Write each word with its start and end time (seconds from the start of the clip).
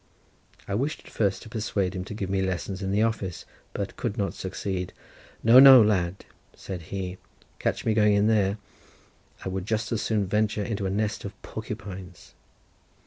I 0.67 0.73
wished 0.73 1.01
at 1.05 1.11
first 1.11 1.43
to 1.43 1.49
persuade 1.49 1.93
him 1.93 2.03
to 2.05 2.15
give 2.15 2.27
me 2.27 2.41
lessons 2.41 2.81
in 2.81 2.89
the 2.91 3.03
office, 3.03 3.45
but 3.71 3.97
could 3.97 4.17
not 4.17 4.33
succeed: 4.33 4.93
"No, 5.43 5.59
no, 5.59 5.79
lad," 5.79 6.25
said 6.55 6.81
he; 6.89 7.19
"catch 7.59 7.85
me 7.85 7.93
going 7.93 8.15
in 8.15 8.25
there: 8.25 8.57
I 9.45 9.49
would 9.49 9.67
just 9.67 9.91
as 9.91 10.01
soon 10.01 10.25
venture 10.25 10.63
into 10.63 10.87
a 10.87 10.89
nest 10.89 11.23
of 11.23 11.39
parcupines." 11.43 12.33